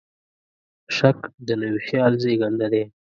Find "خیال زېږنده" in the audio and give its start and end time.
1.87-2.67